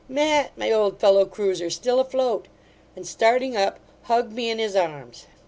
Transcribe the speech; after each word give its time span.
Matt, 0.09 0.53
my 0.57 0.71
old 0.71 0.99
fellow 0.99 1.25
cruizer, 1.27 1.69
still 1.71 1.99
afloat!' 1.99 2.47
And, 2.95 3.05
starting 3.05 3.55
up, 3.55 3.77
hugged 4.05 4.33
me 4.33 4.49
in 4.49 4.57
his 4.57 4.75
arms. 4.75 5.27